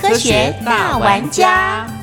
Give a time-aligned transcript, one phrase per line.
[0.00, 1.97] 科学大玩家。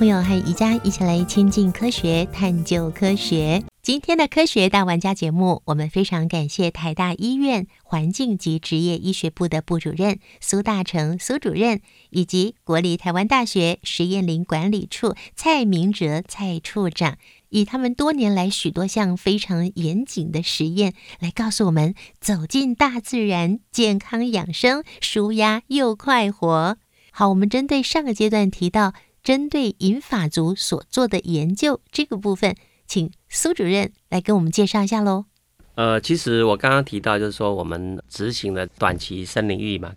[0.00, 3.62] 朋友和宜家一起来亲近科学，探究科学。
[3.82, 17.18] 今天的科学大玩家节目，我们非常感谢台大医院环境及职业医学部的部主任苏大成苏主任，以及国立台湾大学实验林管理处蔡明哲蔡处长，
[17.50, 26.78] 以他们多年来许多项非常严谨的实验，来告诉我们走进大自然，健康养生，舒压又快活。
[27.12, 32.56] 好，我们针对上个阶段提到针对银发族所做的研究这个部分。
[32.86, 35.26] 请苏主任来跟我们介绍一下喽。
[35.76, 39.94] 呃，其实我刚刚提到，就是说我们执行了短期森林域嘛。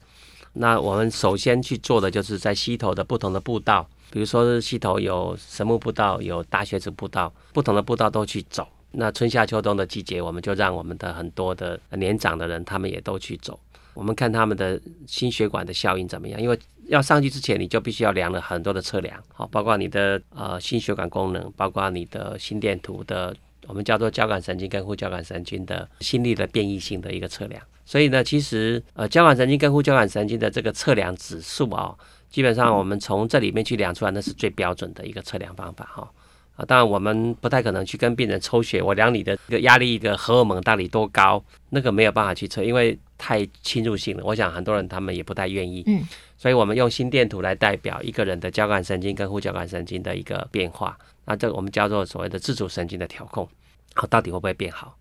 [0.53, 8.67] 那我们首先去做的，就是在溪头的不同的步道，比如说是溪头有神木步道，有大学子步道，不同的步道都去走。
[8.91, 13.59] 那春夏秋冬的季节，我们就让我们的很多的年长的人，他们也都去走。
[13.95, 16.39] 我们看他们的心血管的效应怎么样？
[16.39, 23.35] 因为要上去之前，你就必须要量了很多的测量，好，包括你的呃心血管功能，包括你的心电图的，
[23.67, 27.61] 我们叫做交感神经跟副交感神经的心率的变异性的一个测量。
[27.85, 31.93] 所以呢，其实呃交感神经跟副交感神经的这个测量指数啊，
[32.29, 36.11] 基本上我们从这里面去量出来，那是最标准的一个测量方法哈。
[36.55, 44.23] 啊，当然我们不太可能去跟病人抽血，我量你的一个压力的荷尔蒙到底多高，那个没有办法去测，因为太侵入性了。
[44.23, 45.83] 我想很多人他们也不太愿意。
[45.87, 46.03] 嗯，
[46.43, 53.47] 所以我们用心电图来代表一个人的交感神经跟副交感神经的一个变化，那这个我们叫做所谓的自主神经的调控，
[53.93, 54.93] 好，到底会不会变好？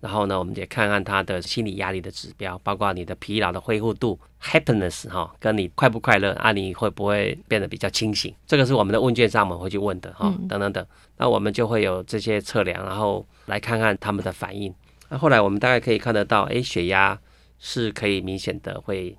[0.00, 8.34] 然后呢，我们也看看他的心理压力的指标，包括你的疲劳的恢复度 （happiness） 哈，跟你快不快乐啊，你会不会变得比较清醒？
[8.46, 10.86] 这个是我们的问卷上我们会去问的哈，等等等。
[11.16, 14.74] 那我们就会有这些测量，然后来看看他们的反应。
[15.08, 17.18] 那后来我们大概可以看得到，哎，血压
[17.58, 19.16] 是可以明显的会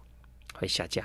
[0.53, 1.03] 会下降，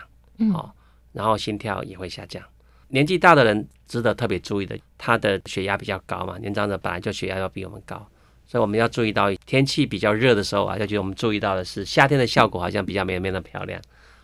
[0.52, 0.74] 好，
[1.12, 2.42] 然后心跳也会下降。
[2.88, 8.06] 年纪大的人值得特别注意的，他的血压比较高嘛，年长者本来就血压要比我们高。
[8.46, 13.80] 所以我们要注意到天气比较热的时候啊，要觉得我们注意到的是夏天的效果好像比较没有那么漂亮，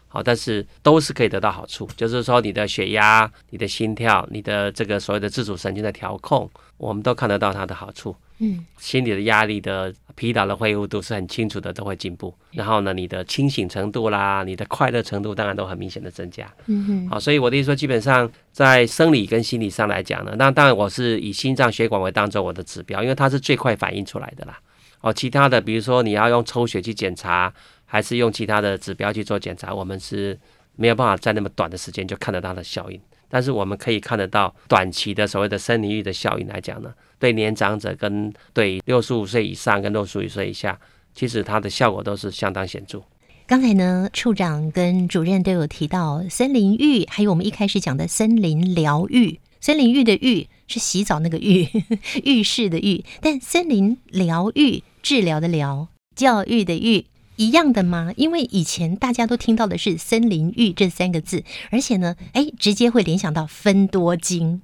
[0.06, 8.14] 好，但是都是可以得到好处，就是说你的血压、你的心跳、你的这个所谓的自主神经的调控，我们都看得到它的好处。
[8.38, 9.92] 嗯，心理的压力的。
[10.14, 12.34] 疲劳的恢复度是很清楚的，都会进步。
[12.52, 16.52] 然后呢，你的清醒程度啦，你的快乐程度，当然都很明显的增加。
[16.66, 17.08] 嗯哼。
[17.08, 24.58] 好，所以我的意思说，基本上在生理跟心理上来讲呢，那当然我是以心脏血管为当做我的指标，因为它是最快反映出来的啦。
[25.00, 27.52] 哦，其他的比如说你要用抽血去检查，
[27.84, 30.38] 还是用其他的指标去做检查，我们是
[30.76, 33.00] 没有办法在那么短的时间就看得到的效应。
[33.28, 36.92] 但是我们可以看得到短期的所谓的生理域的效应来讲呢。
[37.22, 40.76] 对年长者跟对六十五岁以上跟六十五岁以下，
[41.14, 43.00] 其实它的效果都是相当显著。
[43.46, 49.38] 刚才呢，处长跟主任都有提到森林浴，还有我们一开始讲的森林疗愈。
[49.60, 51.68] 森林浴的浴是洗澡那个浴，
[52.24, 57.06] 浴室的浴，但森林疗愈治疗的疗，教育的育
[57.36, 58.12] 一样的吗？
[58.16, 64.60] 因为以前大家都听到的是森林浴这三个字，而且呢，哎，直接会联想到分多精。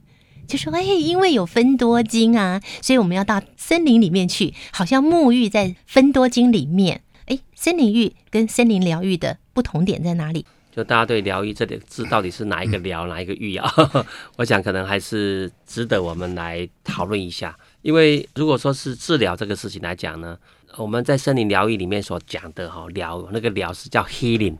[0.48, 7.02] 就说哎，因为有分多精啊，所以我们要到森林里面去，好像沐浴在分多精里面。
[7.26, 10.46] 哎，森林浴跟森林疗愈的不同点在哪里？
[10.74, 13.70] 就大家对疗愈这个字到底是哪一个疗，哪一个愈啊？
[14.36, 17.54] 我想可能还是值得我们来讨论一下。
[17.82, 20.38] 因为如果说是治疗这个事情来讲呢，
[20.76, 24.56] 我们在森林疗愈里面所讲的哈疗，那个疗是叫 healing，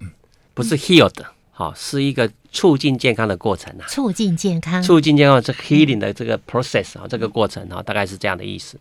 [0.52, 1.24] 不是 healed。
[1.58, 3.82] 好，是一个促进健康的过程啊！
[3.88, 8.78] 促进健康，促进健康是 healing 的这个 process 啊，这个过程啊，大概是这样的意思。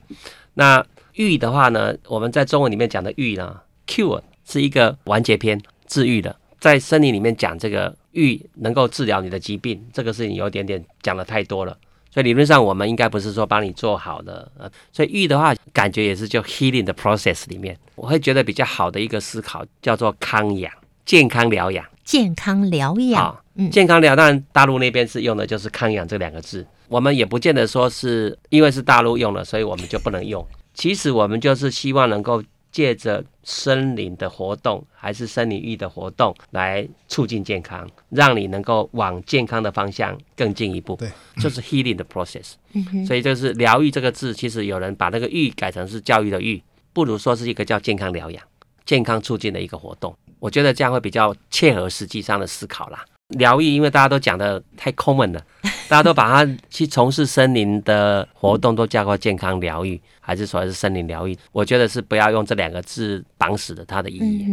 [0.54, 6.36] 那愈的话呢，我们在中文里面讲的愈呢，cure 是一个完结篇，治愈的。
[6.60, 11.76] 在生理里面讲这个愈能够治疗你的疾病，这个事情有点点讲的太多了。
[12.14, 20.72] 所以理论上我们应该不是说帮你做好的，呃，所以愈的话，感觉也是就 healing 的 process 里面，我会觉得比较好的一个思考叫做康养。
[21.08, 21.84] 健康疗养。
[22.08, 30.42] 健康疗养健康疗，当然大陆那边是用的就是康养这两个字，我们也不见得说是因为是大陆用了，所以我们就不能用。
[30.74, 40.96] 其实我们就是希望能够借着森林的活动，还是森林浴的活动，来促进健康，让你能够往健康的方向更进一步。
[40.96, 41.12] 对，
[41.42, 42.54] 就是 healing 的 process。
[42.72, 46.64] 嗯所以就是疗愈这个字，其实有人把那个育改成是教育的育，
[46.94, 48.42] 不如说是一个叫健康疗养、
[48.86, 50.16] 健康促进的一个活动。
[50.40, 53.04] 我觉得这样会比较切合实际上的思考啦。
[53.38, 55.42] 疗愈，因为大家都讲的太 common 了，
[55.90, 61.38] 大家都把它去从事森林的活动都叫做健康疗愈，还是说是森林疗愈？
[61.52, 64.48] 我觉得是不要用这两个字绑死了它的意义，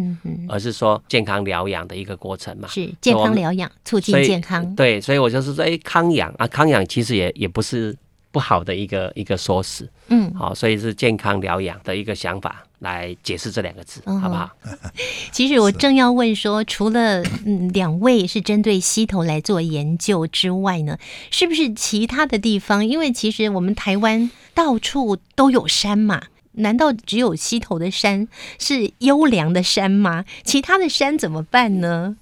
[0.49, 2.67] 而是说健康疗养的一个过程嘛。
[2.67, 4.75] 是健康疗养，促进健康。
[4.75, 7.97] 对，所以我就是说，哎，康养啊，康养其实也也不是
[8.35, 14.51] 不好的一个一个说辞，嗯，好、所以是健康疗养的一个想法来解释这两个字，嗯好不好？
[15.31, 20.99] 其实我正要问说，除了 嗯两位是针对溪头来做研究之外呢，
[21.31, 22.85] 是不是其他的地方？
[22.85, 26.25] 因为其实我们台湾到处都有山嘛。
[26.57, 28.29] 难道只有溪头的山
[28.61, 30.25] 是优良的山吗？
[30.45, 32.17] 其他的山怎么办呢？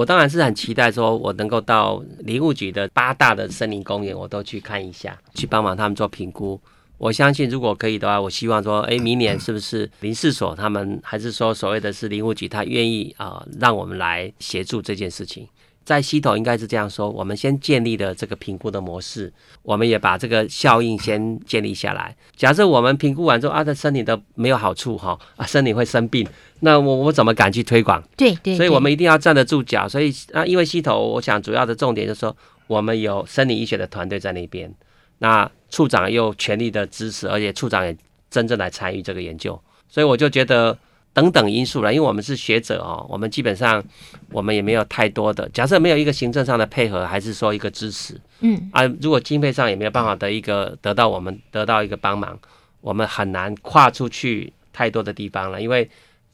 [0.00, 6.58] 我当然是很期待说，我能够到林务局的八大的森林公园，我都去看一下，去帮忙他们做评估。
[6.96, 15.46] 我相信，如果可以的话，我希望说，哎，明年是不是林事所他们，还是说所谓的是林务局，他愿意啊、让我们来协助这件事情。
[15.90, 19.32] 在西头应该是这样说，我们先建立了这个评估的模式，
[19.62, 22.14] 我们也把这个效应先建立下来。
[22.36, 26.24] 假设我们评估完之后啊，这身体都没有好处哈，啊，身体会生病，
[26.60, 28.00] 那我我怎么敢去推广？
[28.16, 29.88] 对对对所以我们一定要站得住脚。
[29.88, 32.36] 所以啊，因为西头，我想主要的重点就是说，
[32.68, 34.72] 我们有生理医学的团队在那边，
[35.18, 37.96] 那处长又全力的支持，而且处长也
[38.30, 40.78] 真正来参与这个研究，所以我就觉得
[41.12, 43.82] 等等因素了，因为我们是学者哦，我们基本上
[44.30, 52.38] 我们也没有太多的，假设没有一个行政上的配合，还是说一个支持嗯啊，如果经费上也没有办法得一个得到我们得到一个帮忙，
[52.80, 55.88] 我们很难跨出去太多的地方了，因为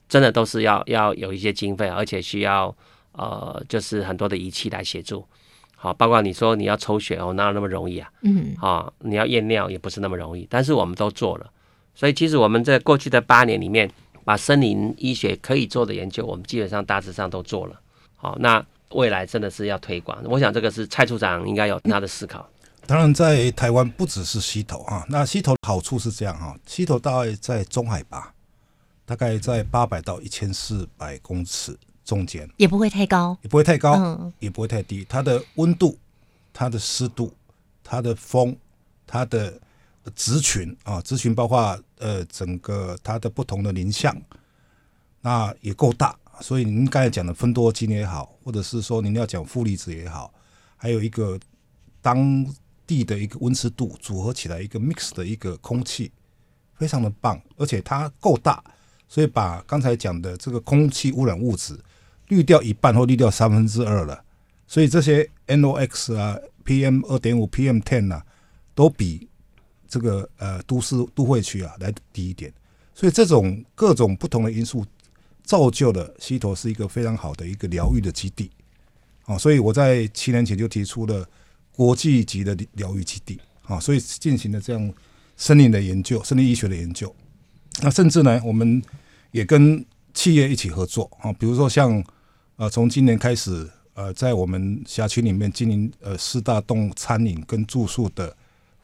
[0.09, 2.75] 真的都是要要有一些经费，而且需要
[3.13, 5.27] 呃，就是很多的仪器来协助。
[5.75, 8.09] 好，包括你说你要抽血哦，哪有那么容易啊？
[8.23, 11.51] 嗯啊、你要验尿也不是那么容易，但是我们都做了。
[11.95, 13.91] 所以其实我们在过去的八年里面，
[14.27, 17.81] 把森林医学可以做的研究，我们基本上大致上都做了。
[18.17, 22.45] 好，那未来真的是要推广，我想这个是蔡处长应该有他的思考。
[22.89, 28.35] 当然，在台湾不只是溪头啊，那溪头好处是这样哈，溪头大概在中海拔，
[29.05, 33.39] 大概在八百到一千四百公尺中间，也不会太高。
[33.43, 35.07] 也不会太高，嗯也不会太低。
[35.09, 35.97] 它的温度、
[36.53, 37.33] 它的湿度、
[37.85, 38.57] 它的风、
[39.07, 39.55] 它的
[40.15, 44.17] 植群啊，植群包括呃整个它的不同的林相，
[45.21, 46.17] 那也够大。
[46.41, 50.33] 所以您刚才讲的分多金也好，或者是说您要讲负离子也好，
[50.77, 51.41] 还有一个
[52.03, 52.47] 当
[52.87, 56.13] 地的一个温湿度组合起来一个 mix 的一个空气，
[56.75, 58.63] 非常的棒，而且它够大，
[59.09, 61.79] 所以把刚才讲的这个空气污染物质
[62.29, 64.23] 滤掉一半或滤掉三分之二了，
[64.67, 68.25] 所以这些 NOx 啊、PM 二点五、PM ten 啊，
[68.75, 69.27] 都比
[69.97, 72.53] 这个呃都市都会区啊来得低一点，
[72.95, 74.85] 所以这种各种不同的因素
[75.43, 78.51] 造就了溪头是一个非常好的一个疗愈的基地。
[79.25, 81.27] 哦，所以我在七年前就提出了
[81.73, 84.93] 国际级的疗愈基地啊、所以进行了这样
[85.35, 87.15] 森林的研究、森林医学的研究。
[87.81, 88.83] 那甚至呢，我们
[89.31, 92.05] 也跟企业一起合作啊、比如说像
[92.57, 98.37] 呃，从今年开始，呃，在我们辖区里面经营呃四大栋餐饮跟住宿的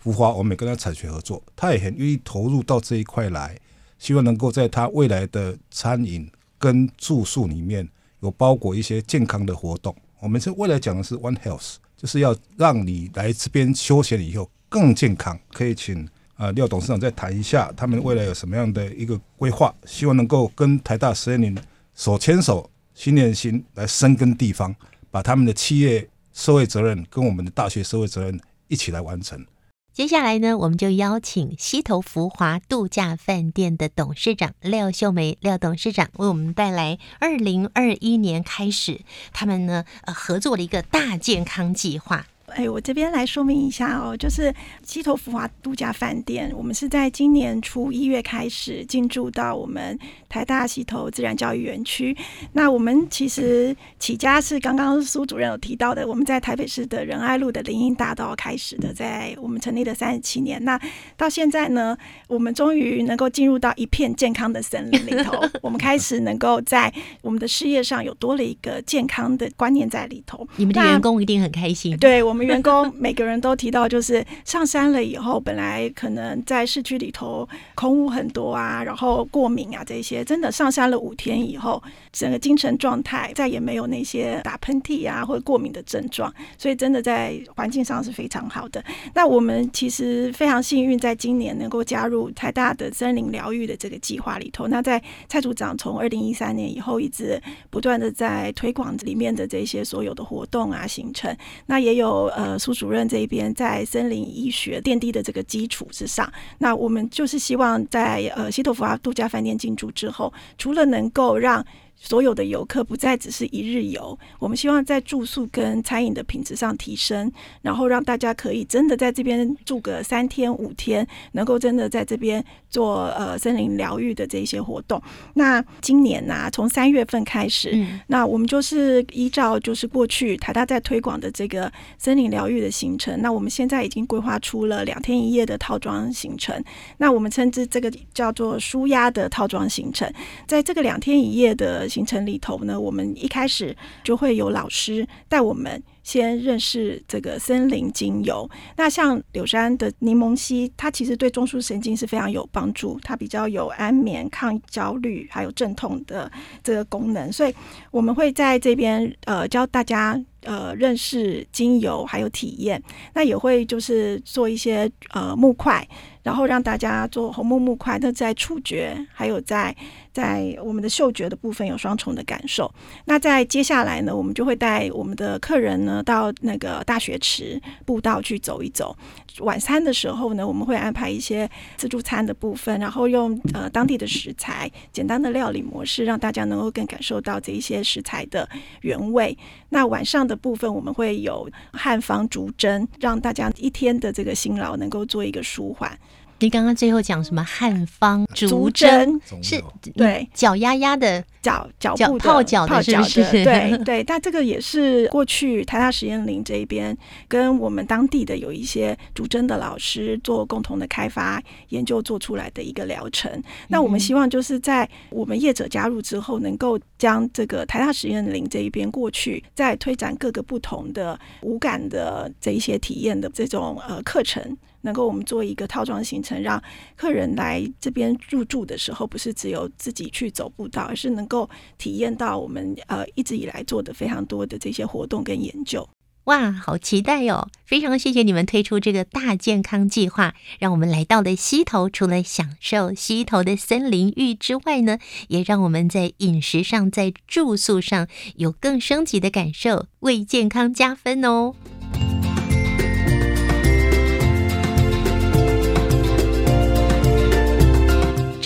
[0.03, 3.57] 浮华，我们也跟他产学合作，他也很愿意投入到这一块来，
[4.01, 6.29] 希望能够在他未来的餐饮
[6.59, 9.95] 跟住宿里面有包裹一些健康的活动。
[10.19, 15.39] 我们是未来讲的是 One Health，就是要让你来这边休闲以后更健康。
[15.53, 21.57] 可以请呃廖董事长再谈一下他们未来有什么样的一个规划，希望能够跟台大实验林
[21.95, 24.75] 手牵手，心连心来深耕地方，
[25.13, 29.47] 把他们的企业社会责任跟我们的大学社会责任一起来完成。
[29.93, 39.03] 接下来呢，我们就邀请西头福华度假饭店的董事长廖秀梅廖董事长为我们带来二零二一年开始
[39.35, 42.27] 他们呢呃合作的一个大健康计划。
[42.55, 44.53] 哎，我这边来说明一下哦，就是
[44.85, 52.17] 西头福华度假饭店，我们是在今年初一月开始进驻到我们台大西头自然教育园区。
[52.53, 60.63] 那我们其实起家是刚刚苏主任有提到的，我们在台北市的仁爱路的林荫大道开始的，在我们成立的三十七年。
[60.65, 60.81] 那
[61.17, 61.97] 到现在呢，
[62.29, 66.93] 我们终于能够进入到一片健康的森林里头， 我们开始能够在
[67.23, 70.47] 我们的事业上有多了一个健康的观念在里头。
[70.57, 71.97] 你们的员工一定很开心。
[71.97, 81.83] 对我们员工每个人都提到，就是上山了以后，本来可能在市区里头空污很多啊，然后过敏啊这些，真的上山了五天以后，
[82.13, 88.83] 整个精神状态再也没有那些打喷嚏啊或过敏的症状，所以真的在环境上是非常好的。
[89.15, 94.69] 那我们其实非常幸运，在今年能够加入台大的森林疗愈的这个计划里头。
[94.69, 101.35] 那在蔡组长从二零一三年以后，一直不断的在推广里面的这些所有的活动啊行程。
[101.67, 111.65] 那也有呃苏主任这一边在森林医学奠定的这个基础之上，那我们就是希望在呃西托福华度假饭店进驻之后，除了能够让
[112.03, 117.31] 所有的游客不再只是一日游，我们希望在住宿跟餐饮的品质上提升，
[117.63, 125.01] 然后让大家可以真的在这边住个三天五天，能够真的在这边做呃森林疗愈的这些活动。
[125.35, 127.73] 那今年呢，从三月份开始，
[128.09, 136.61] 那我们就是依照就是过去台大在推广的这个森林疗愈的行程，那我们现在已经规划出了两天一夜的套装行程。
[136.99, 140.13] 那我们称之这个叫做舒压的套装行程，
[140.49, 148.49] 在这个两天一夜的行程里头呢，我们一开始就会有老师带我们先认识这个森林精油。
[148.77, 156.31] 那像柳杉的柠檬烯，它其实对中枢神经是非常有帮助，它比较有安眠、抗焦虑还有镇痛的
[156.65, 157.31] 这个功能。
[157.31, 157.55] 所以
[157.91, 162.83] 我们会在这边呃教大家呃认识精油还有体验，
[163.15, 165.87] 那也会就是做一些呃木块。
[166.25, 169.75] 然后让大家做红木木块，那在触觉还有在
[170.13, 172.73] 在我们的嗅觉的部分有双重的感受。
[173.07, 178.97] 那在接下来呢，我们就会带我们的客人呢到那个大学池步道去走一走。
[179.41, 188.47] 晚餐的时候呢，我们会安排一些自助餐的部分，然后用呃当地的食材、简单的料理模式，让大家能够更感受到这一些食材的
[188.83, 189.37] 原味。
[189.71, 195.99] 那晚上的部分，我们会有汉方竹针，让大家一天的这个辛劳能够做一个舒缓。
[196.43, 199.63] 你刚刚最后讲什么汉方竹针是？
[199.95, 203.45] 对，脚丫丫的脚脚部泡脚的，是不是？
[203.45, 206.97] 对 对，但这个也是过去台大实验林这一边
[207.27, 213.31] 跟我们当地的有一些主针的老师做共同的开发研究做出来的一个疗程。
[213.69, 224.57] 那我们希望就是在我们业者加入之后，能够将这个台大实验林这一边过去再推展各个不同的无感的这一些体验的这种呃课程。
[224.85, 226.61] 能够我们做一个套装行程，让
[226.97, 231.49] 客人来这边入住的时候，不是只有自己去走步道，而是能够
[231.79, 235.89] 体验到我们呃一直以来做的非常多的这些活动跟研究。
[236.25, 237.49] 哇，好期待哦！
[237.65, 244.99] 非常谢谢你们推出这个大健康计划，让我们来到了溪头，除了享受溪头的森林浴之外呢，
[245.29, 251.55] 也让我们在饮食上、在住宿上有更升级的感受，为健康加分哦。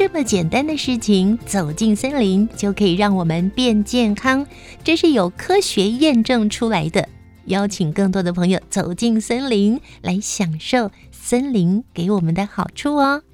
[0.09, 4.47] 这么简单的事情，走进森林就可以让我们变健康，
[4.85, 7.09] 这是有科学验证出来的。
[7.47, 13.25] 邀请更多的朋友走进森林，来享受森林给我们的好处哦。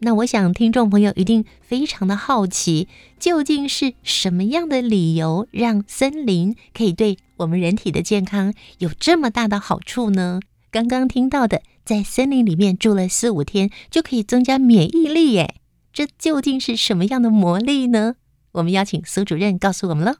[0.00, 2.88] 那我想听众朋友一定非常的好奇，
[3.20, 10.40] 究竟是什么样的理由让森林可以对我们人体的健康有这么大的好处呢？
[10.72, 15.54] 刚刚听到的，在森林里面住了四五天就可以增加免疫力，耶。
[15.96, 18.16] 这究竟是什么样的魔力呢？
[18.52, 20.16] 我们邀请苏主任告诉我们了。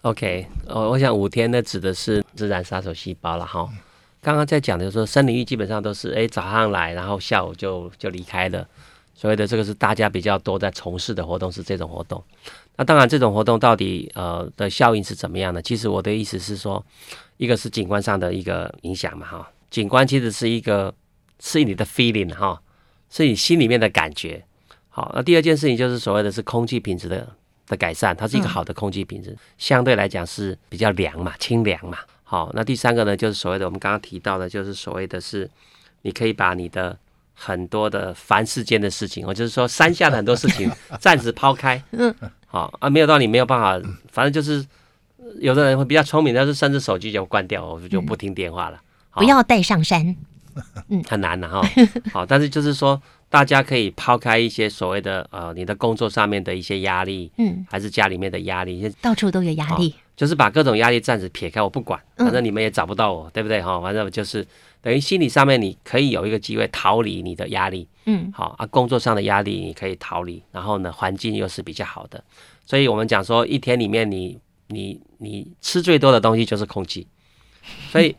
[0.00, 3.68] OK，呃，我想五天呢指的是自然杀手细胞了哈。
[4.22, 8.66] 刚刚在讲的说森林浴基本上都是哎早上来，然后下午就就离开了，
[9.14, 12.24] 所谓的这个是大家比较多在从事的活动是这种活动。
[12.76, 15.60] 那当然这种活动到底呃的效应是怎么样的？
[15.60, 16.82] 其实我的意思是说，
[17.36, 19.50] 一个是景观上的一个影响嘛哈。
[19.68, 20.94] 景观其实是一个
[21.40, 22.62] 是你的 feeling 哈，
[23.10, 24.46] 是你心里面的感觉。
[24.90, 27.26] 好，那第二件事情就是所谓的是空气品质的
[27.66, 31.98] 的改善，它是一个好的空气品质，相对来讲是比较凉嘛，清凉嘛。
[32.24, 35.48] 好，那第三个呢，就是所谓的我们刚刚提到的，就是所谓的是
[36.02, 36.96] 你可以把你的
[37.34, 40.70] 很多的凡世间的事情，我就是说山下的很多事情
[41.00, 41.82] 暂时抛开。
[41.92, 42.14] 嗯，
[42.46, 44.66] 好啊，没有道理，没有办法，反正就是
[45.38, 48.80] 有的人会比较聪明，但是甚至手机就关掉，我就不听电话了。
[49.14, 50.16] 不要带上山。
[51.08, 51.62] 很难的哈。
[52.12, 62.26] 好，但是就是说，大家可以抛开一些所谓的呃，你的工作上面的一些压力，嗯，还是家里面的压力，到处都有压力，就是把各种压力暂时撇开，我不管，嗯。
[62.26, 63.62] 反正你们也找不到我，对不对？
[63.62, 63.80] 哈？
[63.80, 64.46] 反正就是
[64.82, 72.22] 等于心理上面你可以有一个机会逃离你的压力，嗯，好啊，工作上的压力你可以逃离，然后呢，环境又是比较好的，
[72.66, 74.38] 所以我们讲说一天里面你
[74.68, 77.06] 你你吃最多的东西就是空气，
[77.90, 78.14] 所以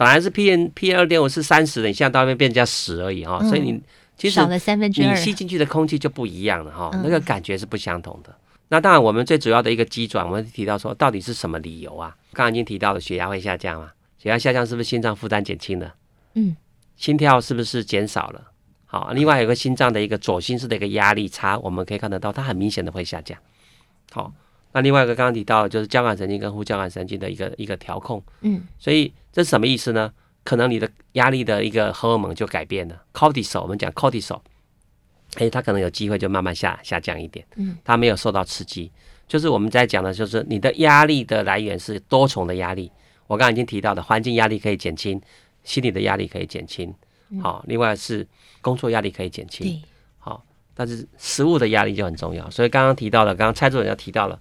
[0.00, 3.78] 本来是 P N P 二点五是三十的，你现在到那边变成十而已哈，嗯所以你
[4.16, 5.14] 其实少了三分之二。
[5.14, 8.34] 你吸进去的空气就不一样了哈，嗯那个感觉是不相同的。
[8.68, 12.16] 那当然，我们最主要的一个机转，我们提到说，到底是什么理由啊？
[12.32, 13.90] 刚刚已经提到了，血压会下降嘛？
[14.16, 15.94] 血压下降是不是心脏负担减轻了？
[16.32, 16.56] 嗯，
[16.96, 18.42] 心跳是不是减少了？
[18.86, 23.36] 好，另外有个心脏的一个左心室的一个压力差，我们可以看得到，它很明显的会下降。
[24.12, 24.32] 好，
[24.72, 28.22] 那另外一个刚刚提到的就是交感神经跟副交感神经的一个一个调控。
[28.40, 30.12] 嗯，所以这是什么意思呢？
[30.42, 34.40] 可能你的压力的一个荷尔蒙就改变了，cortisol，我们讲 cortisol，
[35.34, 38.90] 哎，它可能有机会就慢慢下下降一点，嗯，它没有受到刺激，
[39.28, 42.90] 就是我们在讲的，就是你的压力的来源是多重的压力。
[43.26, 45.20] 我刚刚已经提到的，环境压力可以减轻，
[45.62, 46.92] 心理的压力可以减轻，
[47.42, 48.26] 好，另外是
[48.60, 49.82] 工作压力可以减轻，对，
[50.18, 50.42] 好，
[50.74, 52.50] 但是食物的压力就很重要。
[52.50, 54.40] 所以刚刚提到了，刚刚蔡主任要提到了，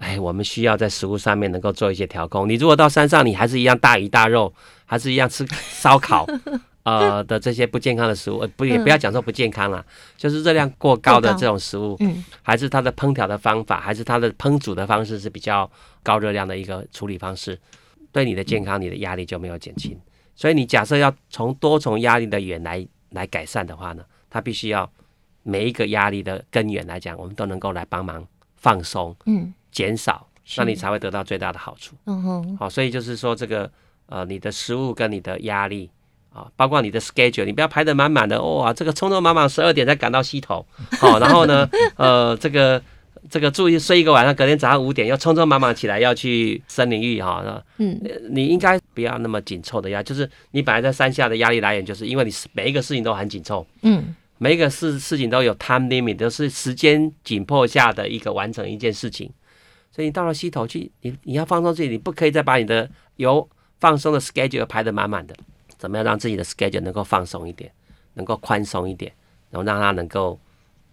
[0.00, 2.48] 哎，我们需要在食物上面能够做一些调控。
[2.48, 4.52] 你如果到山上，你还是一样大鱼大肉，
[4.86, 6.26] 还是一样吃烧烤，
[6.84, 9.84] 呃的这些不健康的食物，呃不也不要讲说不健康啦，
[10.16, 15.70] 就是热量过高的这种食物，嗯，还是它的烹调的方法，还是它的烹煮的方式是比较
[16.02, 17.60] 高热量的一个处理方式，
[18.10, 19.94] 对你的健康、你的压力就没有减轻。
[20.34, 24.90] 所以你假设要从多重压力的源来来改善的话呢，它必须要
[25.42, 28.26] 每一个压力的根源来讲，我们都能够来帮忙
[28.56, 31.94] 放松、嗯减少，那你才会得到最大的好处。
[32.06, 33.70] 嗯哼，好，所以就是说这个
[34.06, 35.88] 呃，你的食物跟你的压力
[36.32, 40.64] 啊，包括你的 schedule，你不要排得满满的，哇，这个匆匆忙忙十二点才赶到溪头，
[40.98, 42.82] 好， 然后呢，呃，这个
[43.28, 48.00] 这个注意睡一个晚上，隔天早上五点要匆匆忙忙起来要去森林浴哈，那嗯。
[48.30, 54.14] 你应该不要那么紧凑的压，就是你本来在山下的压力来源，就是因为你每一个事情都很紧凑，嗯。
[54.42, 59.30] 每一个事事情都有 time limit，都是时间紧迫下的一个完成一件事情。
[60.00, 63.46] 所以你到了溪头去，你你要放松自己，你不可以再把你的有
[63.80, 65.36] 放松的 schedule 排得满满的。
[65.76, 67.70] 怎么样让自己的 schedule 能够放松一点，
[68.14, 69.12] 能够宽松一点，
[69.50, 70.40] 然后让它能够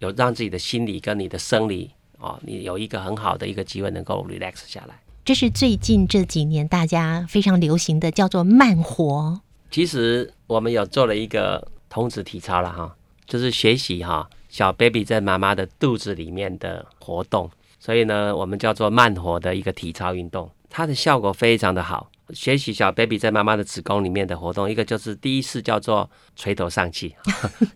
[0.00, 5.00] 有让自己的心理跟你的生理哦，你有一个很好的一个机会能够 relax 下来。
[5.24, 9.40] 这是最近这几年大家非常流行的，叫做慢活。
[9.70, 12.94] 其实我们有做了一个童子体操了哈，
[13.24, 22.10] 就是学习哈小 baby 在妈妈的肚子里面的活动，所以呢，我们叫做慢活的一个体操运动，它的效果非常的好。
[22.34, 27.14] 学习小 baby 在妈妈的子宫里面的活动，一个就是第一次叫做垂头丧气，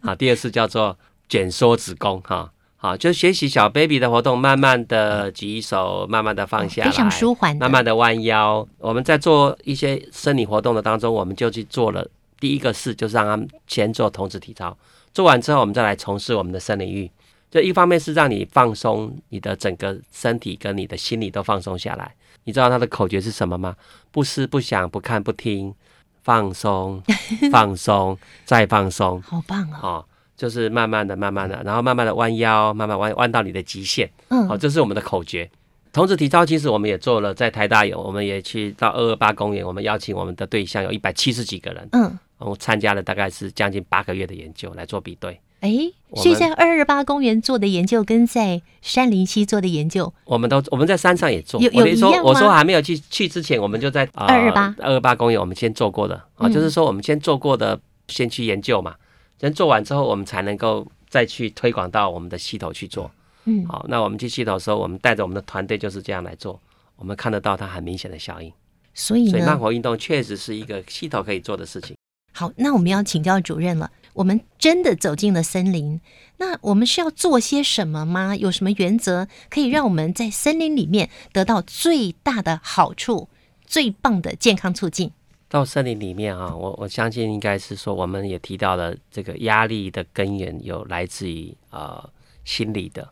[0.03, 2.53] 好， 第二次叫做卷缩子宫哈。
[2.77, 8.67] 好，就学习小 baby 的活动，慢慢的举手，慢慢的放下来，非常舒缓慢慢的弯腰。
[8.79, 12.07] 我们在做一些生理活动的当中，我们就去做了
[12.41, 14.77] 第一个事，就是让他们先做童子体操。
[15.15, 17.09] 做完之后，我们再来从事我们的森林浴。
[17.53, 22.15] 就一方面是让你放松你的整个身体跟你的心理都放松下来。
[22.45, 23.77] 你知道它的口诀是什么吗？
[24.11, 25.75] 不思不想不看不听，
[26.23, 27.03] 放松，
[27.53, 29.21] 放松，再放松。
[29.21, 29.79] 好棒哦！
[29.83, 34.11] 哦，就是慢慢的、慢慢的，然后慢慢的弯腰，慢慢弯弯到你的极限。
[34.29, 35.49] 嗯好、这是我们的口诀。
[35.93, 42.01] 童子体操其实我们也做了，在台大有，我们也去到二二八公园，我们邀请我们的对象有一百七十几个人，嗯，
[42.38, 45.38] 然后参加了大概是将近八个月的研究来做比对。
[45.62, 45.70] 哎，
[46.16, 52.22] 所以在二二八公园做的研究跟在山林溪做的研究，我们都我们在山上也做，有有一样吗？
[52.25, 54.75] 我说还没有去去之前，我们就在二二八。
[54.79, 56.16] 二二八公园我们先做过的。
[56.35, 56.53] 啊，嗯。
[56.53, 58.96] 就是说我们先做过的先去研究嘛，
[59.40, 63.09] 先做完之后我们才能够再去推广到我们的系统去做。
[63.44, 66.61] 嗯，好，那我们去系统的时候，我们带着我们的团队就是这样来做，
[66.96, 68.53] 我们看得到它很明显的效应。
[68.94, 71.96] 所以呢，所以慢活运动确实是一个系统可以做的事情。
[72.33, 73.88] 好，那我们要请教主任了。
[74.14, 76.01] 我们真的走进了森林，
[76.37, 78.37] 那我们是要做些什么吗？
[78.37, 83.29] 有什么原则可以让我们在森林里面得到最大的好处、
[83.64, 85.11] 最棒的健康促进？
[85.48, 92.03] 到森林里面啊，我我相信应该是说，我们也提到了这个压力的根源有来自于呃
[92.44, 93.09] 心理的。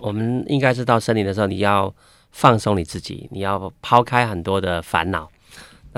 [0.00, 1.94] 我们应该是到森林的时候，你要
[2.30, 5.30] 放松你自己，你要抛开很多的烦恼。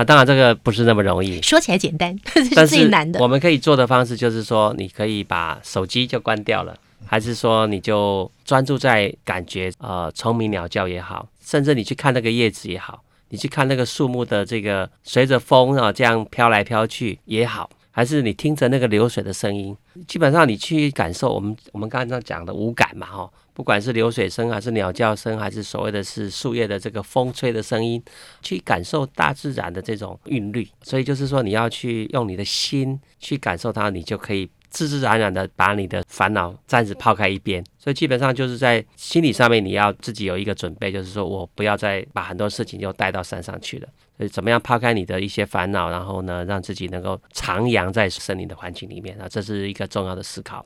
[0.00, 2.18] 那当然这个不是那么容易，说起来简单，
[2.56, 3.20] 但是是最难的。
[3.20, 19.76] 我们可以做的方式就是说，你可以把手机就关掉了，还是说你就专注在感觉，呃，虫鸣鸟叫也好，甚至你去看那个叶子也好，你去看那个树木的这个随着风啊这样飘来飘去也好，还是你听着那个流水的声音，
[20.06, 28.02] 基本上你去感受我们我们刚才讲的五感嘛，哈，不管是流水声还是鸟叫声，还是所谓的是树叶的这个风吹的声音，
[28.42, 30.68] 去感受大自然的这种韵律。
[30.82, 34.48] 所以就是说，你要去用你的心去感受它，你就可以。
[34.70, 43.88] 自自然然的把你的烦恼暂时抛开一边，所以基本上就是在心理上面你要自己有一个准备，就是说我不要再把很多事情又带到山上去了。
[44.16, 50.64] 所以怎么样抛开你的一些烦恼，然后呢，让自己能够徜徉在森林的环境里面啊，这是一个重要的思考。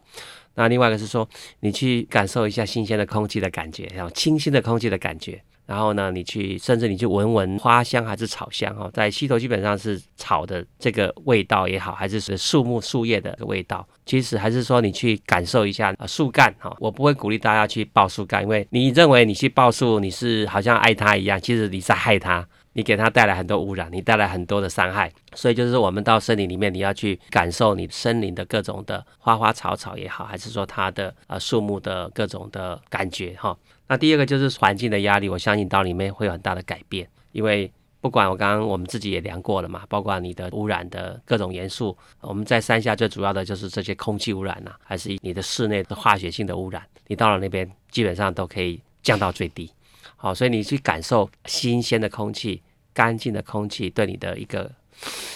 [0.55, 1.29] 那另外一个是说，
[1.61, 5.40] 你去感受一下新鲜的空气的感觉，然后清新的空气的感觉。
[5.66, 16.77] 然后呢，你去甚至你去闻闻花香还是草香哦，在溪头基本上是草的这个味道也好，还是是树木树叶的味道，其实还是说你去感受一下树干哈。
[16.79, 25.11] 我不会鼓励大家去抱树干，因为你认为你去抱树，你是好像爱它一样，其实你在害它，你给它带来很多污染，你带来很多的伤害。
[25.35, 33.57] 所以就是我们到森林里面，你要去感受你森林的各种的花花草草也好，还是说它的呃树木的各种的感觉哈。
[33.88, 37.70] 那第二个就是环境的压力，我相信到里面会有很大的改变，因为
[38.01, 49.70] 不管我刚刚我们自己也量过了嘛，包括你的污染的各种元素，我们在山下最主要的就是这些空气污染呐，还是你的室内的化学性的污染，你到了那边基本上都可以降到最低。
[50.16, 54.70] 好，所以你去感受新鲜的空气、干净的空气对你的一个。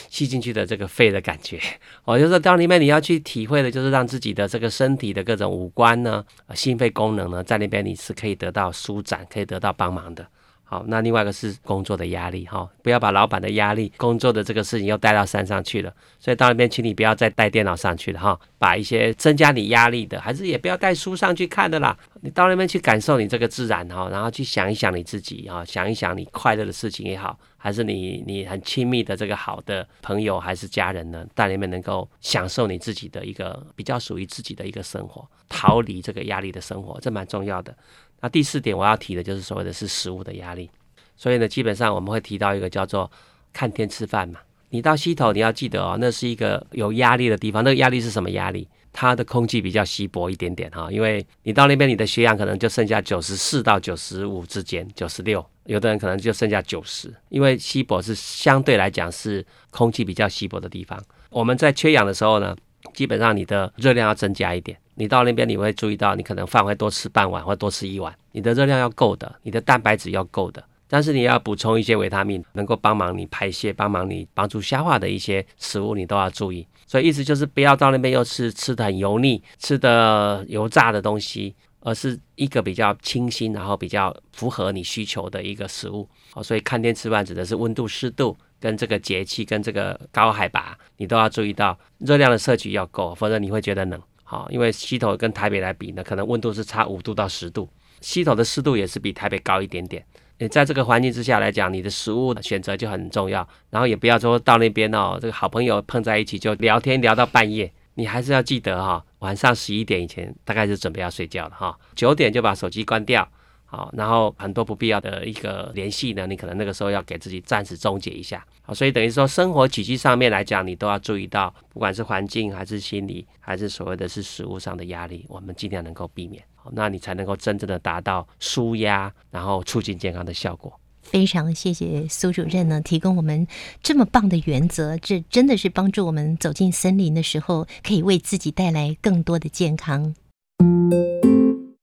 [0.09, 1.61] 吸进去的这个肺的感觉，
[2.05, 10.27] 哦就是到里面你要去体会的，就是让自己的这个身体的各种五官呢，心肺功能呢，在那边你是可以得到舒展，可以得到帮忙的。
[10.71, 15.91] 好，那另外一个是工作的压力哈，不要把老板的压力、工作的这个事情又带到山上去了。
[16.21, 21.97] 所以到那边，请你不要再带电脑上去了哈，把一些增加你压力的，还是也不要带书上去看的啦。
[22.21, 37.75] 你到那边去感受你这个自然哈，然后去想一想你自己啊，想一想你快乐的事情也好，还是你你很亲密的这个好的朋友还是家人呢，在那边能够享受你自己的一个比较属于自己的一个生活，逃离这个压力的生活，这蛮重要的。
[38.21, 40.71] 那第四点我要提的就是所谓的是食物的压力，
[41.17, 43.11] 所以呢，基本上我们会提到一个叫做
[43.53, 44.41] 看天吃饭嘛。
[44.71, 47.65] 你到溪头，你要记得哦，那是一个有压力的地方。
[47.65, 48.69] 那个压力是什么压力？
[48.93, 61.03] 它的空气比较稀薄一点点哈，因为你到那边，你的血氧可能就剩下九十四到九十五之间，九十六，有的人可能就剩下九十，因为稀薄是相对来讲是空气比较稀薄的地方。
[61.31, 62.55] 我们在缺氧的时候呢，
[62.95, 64.77] 基本上你的热量要增加一点。
[64.95, 68.13] 你到那边，你会注意到，你可能饭会多吃半碗，或多吃一碗。
[68.33, 76.67] 你的热量要够的，你的蛋白质要够的，但是你要补充一些维他命，能够帮忙你排泄、帮忙你帮助消化的一些食物，你都要注意。
[76.87, 86.09] 所以意思就是不要到那边又吃吃的很油腻、吃的油炸的东西，而是一个比较清新，然后比较符合你需求的一个食物。
[86.35, 94.01] 哦，所以看天吃饭指的是温度、湿度跟这个节气跟这个高海拔，你都要注意到热量的摄取要够，否则你会觉得冷。
[94.25, 97.69] 好，因为溪头跟台北来比呢，可能温度是差五度到十度，
[98.01, 100.05] 溪头的湿度也是比台北高一点点。
[100.39, 103.49] 你在这个环境之下来讲，你的食物选择就很重要。
[103.71, 113.29] 然后也不要说到那边哦，这个好朋友碰在一起就聊天聊到半夜，你还是要记得哈，晚上十一点以前大概是准备要睡觉了哈，九点就把手机关掉。
[113.71, 118.43] 好，然后很多不必要的一个联系呢，你可能那个时候要给自己暂时终结一下。
[118.63, 126.43] 好，所以等于说生活起居上面来讲，你都要注意到，不管是环境还是心理，还是所谓的是食物上的压力，我们尽量能够避免。
[126.55, 130.73] 好，那你才能够真正的达到舒压，然后促进健康的效果。
[131.03, 133.47] 非常谢谢苏主任呢，提供我们
[133.83, 140.15] 这么棒的原则，这真的是帮助我们走进森林的时候，可以为自己带来更多的健康。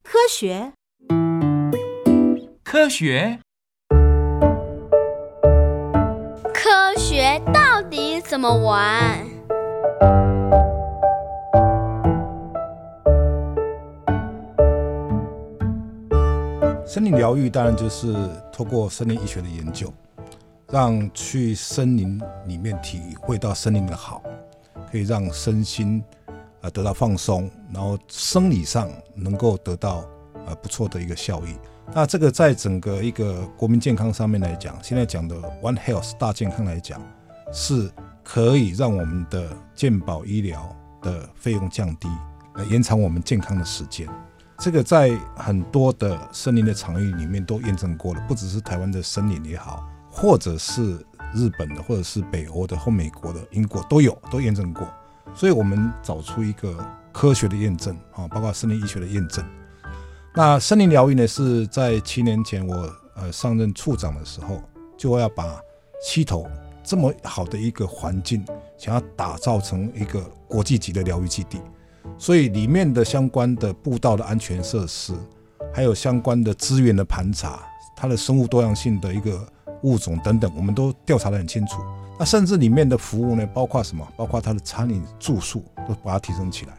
[0.02, 0.72] 科学。
[2.76, 3.40] 科学，
[6.54, 9.26] 科学到底怎么玩？
[16.86, 18.14] 森林疗愈当然就是
[18.52, 19.90] 透过森林医学的研究，
[20.70, 24.22] 让去森林里面体会到森林的好，
[24.92, 26.04] 可以让身心
[26.60, 30.04] 啊得到放松，然后生理上能够得到
[30.46, 31.56] 呃不错的一个效益。
[31.94, 37.02] 那这个在整个一个国民健康上面来讲，现在讲的 One Health 大健康来讲，
[37.54, 37.90] 是
[38.24, 42.10] 可以让我们的健保医疗的费用降低，
[42.56, 44.10] 来延长我们健康的时间。
[44.58, 50.98] 这个在很多的森林的场域里面都验证过了，不只是台湾的森林也好，或者是
[51.34, 54.86] 日本的，或者是北欧的或美国的、英国都有都验证过。
[55.34, 56.78] 所以我们找出一个
[57.14, 59.46] 科学的验证啊，包括森林医学的验证。
[60.38, 64.62] 那森林疗愈呢，是在七年前我呃上任处长的时候，
[64.98, 65.58] 就要把
[66.02, 66.46] 溪头
[66.84, 68.46] 这么好的一个环境，
[68.78, 70.20] 想要打造成一个
[70.50, 71.62] 国际级的疗愈基地，
[72.18, 75.14] 所以里面的相关的步道的安全设施，
[75.74, 77.62] 还有相关的资源的盘查，
[77.96, 79.48] 它的生物多样性的一个
[79.84, 81.78] 物种等等，我们都调查得很清楚。
[82.20, 84.06] 那甚至里面的服务呢，包括什么？
[84.18, 86.74] 包括它的餐饮、住宿都把它提升起来。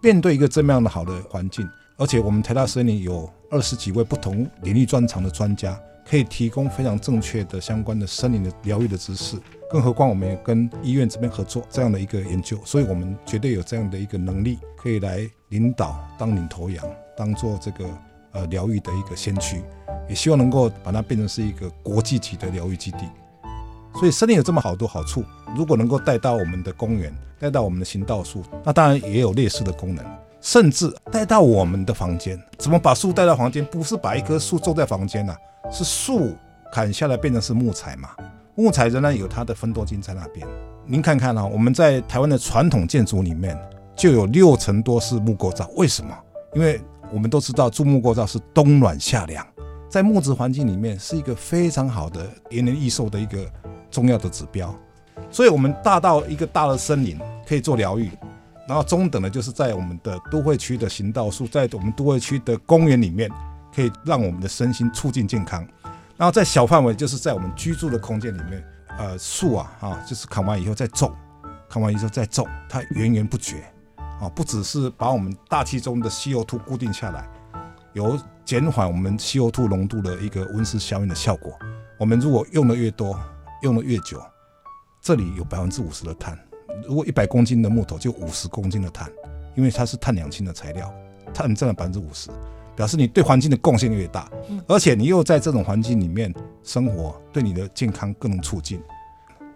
[0.00, 1.68] 面对一个这么样的好的环境，
[2.00, 9.36] 而且我们台大森林有二十几位不同领域专长的专家，可以提供非常正确的相关的森林的疗愈的知识。
[9.70, 16.82] 更何况我们也跟医院这边合作这样的一个研究，所以我们绝对有这样的一个能力，可以来领导当领头羊，
[17.14, 17.84] 当做这个
[18.32, 19.62] 呃疗愈的一个先驱。
[20.08, 23.00] 也希望能够把它变成是一个国际级的疗愈基地。
[23.96, 25.22] 所以森林有这么好多好处，
[25.54, 30.02] 如果能够带到我们的公园，带到我们的行道树，那当然也有劣势的功能，
[30.40, 32.40] 甚至带到我们的房间。
[32.58, 33.64] 怎么把树带到房间？
[33.64, 35.34] 不是把一棵树种在房间呐，
[35.70, 36.34] 是树
[36.72, 38.10] 砍下来变成是木材嘛？
[38.54, 40.46] 木材仍然有它的分多金在那边。
[40.86, 43.58] 您看看啊，我们在台湾的传统建筑里面
[43.96, 46.16] 就有六成多是木构造，为什么？
[46.54, 46.80] 因为
[47.12, 49.46] 我们都知道住木构造是冬暖夏凉，
[49.88, 53.38] 在木质环境里面是一个非常好的延年益寿的一个
[53.90, 54.74] 重要的指标。
[55.30, 58.10] 所以，我们大到一个大的森林可以做疗愈，
[58.70, 63.28] 然后中等的就是在我们的都会区的行道树，在我们都会区的公园里面，
[63.74, 65.66] 可以让我们的身心促进健康。
[66.16, 68.64] 然后在小范围，就是在我们居住的空间里面，
[68.96, 71.12] 呃，树啊，啊，就是砍完以后再种，
[71.68, 73.64] 砍完以后再种，它源源不绝，
[74.20, 77.28] 啊，不只是把我们大气中的 CO2 固定下来，
[77.92, 81.52] 有减缓我们 CO2 浓度的一个温室效应的效果。
[81.98, 83.18] 我们如果用的越多，
[83.62, 84.22] 用的越久。
[85.02, 86.38] 这里有百分之五十的碳，
[86.86, 89.10] 如果一百公斤的木头就五十公斤的碳，
[89.54, 90.92] 因为它是碳两氢的材料，
[91.32, 92.30] 碳占了百分之五十，
[92.76, 94.30] 表示你对环境的贡献越大，
[94.66, 98.80] 而且你又在这种环境里面生活，对你的健康更能促进。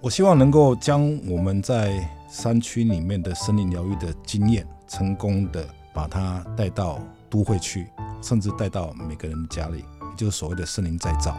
[0.00, 7.86] 我希望能够将我们在山区里面的森林疗愈的经验，成功的把它带到都会区，
[8.20, 11.34] 甚至带到每个人的家里，也就是所谓的森林再造。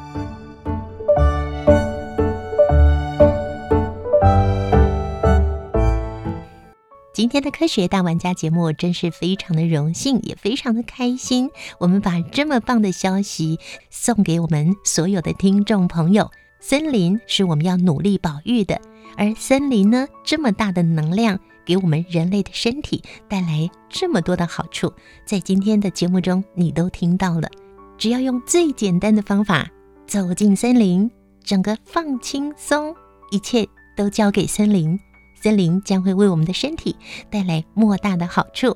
[7.15, 11.49] 今天的科学大玩家节目真是非常的荣幸，也非常的开心。
[11.79, 13.57] 我们把这么棒的消息
[13.89, 16.29] 送给我们所有的听众朋友。
[16.59, 18.81] 森林是我们要努力保育的，
[19.15, 24.91] 而森林呢，这么大的能量给我们人类的身体带来这么多的好处，
[25.25, 27.49] 在今天的节目中你都听到了。
[27.97, 29.65] 只要用最简单的方法
[30.05, 31.09] 走进森林，
[31.45, 32.93] 整个放轻松，
[33.31, 34.99] 一切都交给森林。
[35.45, 36.95] 森林将会为我们的身体
[37.29, 38.75] 带来莫大的好处。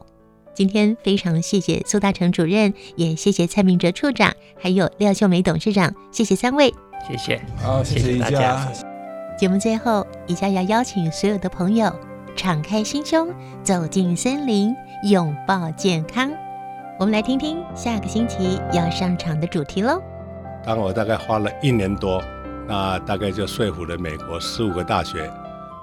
[0.54, 6.72] 今天非常谢谢苏大成主任，也谢谢蔡明哲处长，还有廖秀梅董事长，谢谢三位，
[7.08, 8.72] 谢谢，好，谢谢大家。
[9.36, 11.92] 节目最后，宜家要邀请所有的朋友
[12.36, 14.72] 敞开心胸，走进森林，
[15.10, 16.30] 拥抱健康。
[17.00, 20.00] 我们来听听下个星期要上场的主题喽。
[20.64, 22.22] 当我大概花了一年多，
[22.68, 25.28] 那大概就说服了美国十五个大学。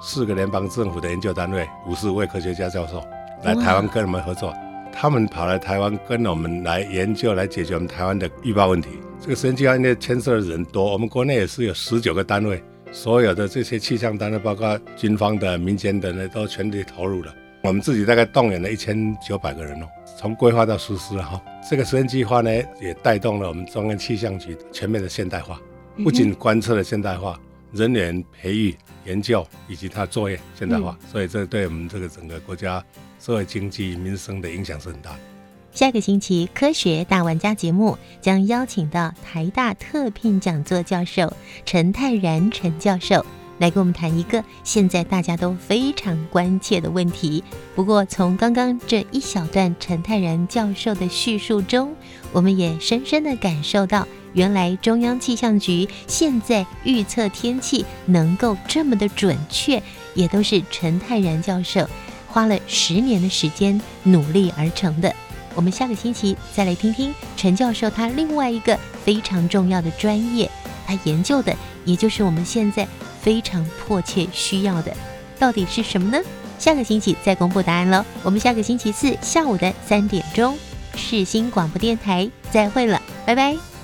[0.09, 3.05] 四个联邦政府的研究单位，五十五位科学家教授
[3.43, 4.55] 来台湾跟我们合作。
[4.93, 8.91] 他们跑来台湾跟我们来研究，来解决我们台湾的预报问题。
[9.21, 17.35] 这个实验计划因为牵涉的人多，我们国内也是有十九个单位，所有的这些气象单位，包括军方的、民间的呢，都全力投入了。
[17.63, 21.43] 我们自己大概动员了一千九百个人哦，从规划到实施哈。
[21.69, 25.61] 这个实验计划呢，也带动了我们中央气象局全面的现代化，
[26.05, 27.37] 不仅观测的现代化，
[27.73, 28.73] 人员培育。
[29.07, 32.85] 研究以及他作业现代化，所以这对我们这个整个国家
[33.21, 35.19] 社会经济民生的影响是很大的。
[35.73, 41.31] 下个星期科学大玩家节目将邀请到台大特聘讲座教授
[41.67, 43.25] 陈泰然陈教授
[43.59, 47.43] 来跟我们谈一个现在大家都非常关切的问题。
[47.75, 51.95] 不过从刚刚这一小段陈泰然教授的叙述中，
[52.33, 54.07] 我们也深深的感受到。
[54.35, 59.83] 原来中央气象局现在预测天气能够这么的准确，
[60.15, 61.89] 也都是陈泰然教授
[62.27, 65.11] 花了十年的时间努力而成的。
[65.55, 70.51] 我们下个星期再来听听陈教授他另外一个非常重要的专业，
[70.87, 72.87] 他研究的也就是我们现在
[73.27, 74.97] 非常迫切需要的，
[75.37, 76.25] 到底是什么呢？
[76.61, 78.05] 下个星期再公布答案喽。
[78.23, 80.57] 我们下个星期四下午的三点钟，
[80.95, 83.76] 世新广播电台再会了，拜拜。